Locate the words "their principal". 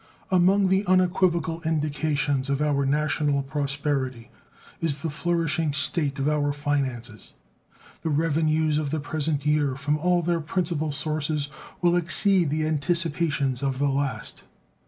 10.23-10.91